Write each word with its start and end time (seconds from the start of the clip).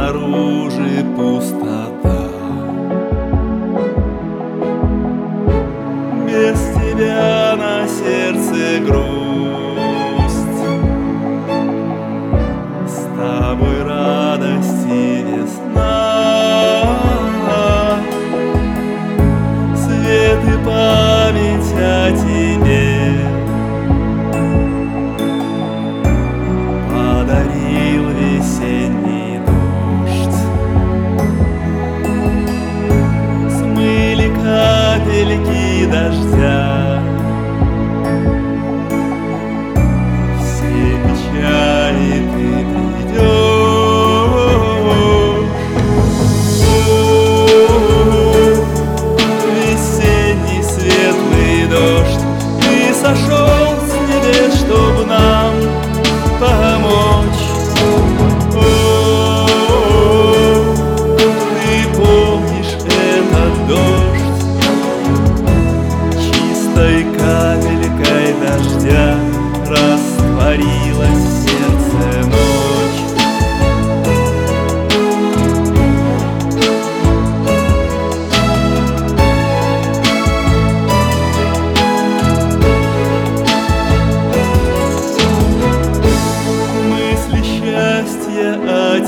снаружи 0.00 1.04
пустота. 1.14 2.28
Без 6.26 6.58
тебя 6.74 7.54
на 7.56 7.86
сердце 7.86 8.80
грудь. 8.86 9.29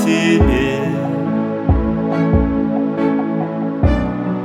тебе. 0.03 0.79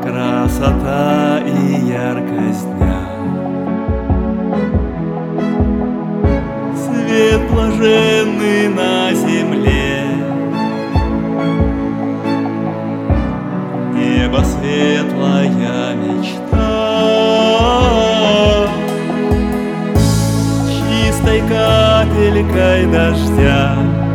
Красота 0.03 1.41
и 1.45 1.75
яркость 1.87 2.69
дня. 2.77 3.00
Свет 6.77 7.41
блаженный 7.50 8.69
на 8.69 9.12
земле. 9.12 10.05
Небо 13.95 14.45
светлая 14.45 15.95
мечта. 15.97 16.69
Чистой 20.69 21.41
капелькой 21.41 22.87
дождя. 22.87 24.08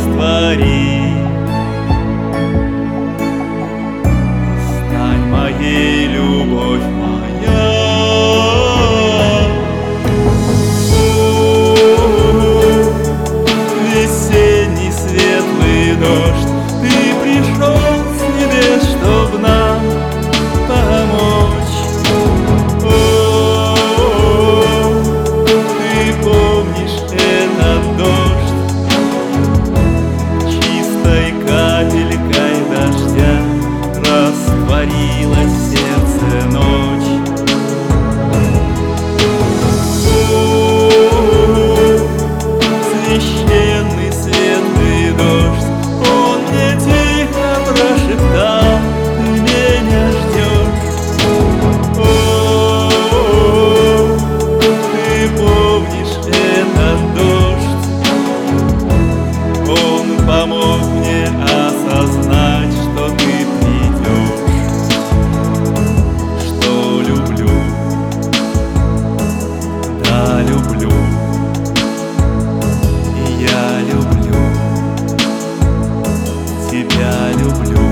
растворить. 0.00 0.99
тебя 77.00 77.32
люблю. 77.32 77.89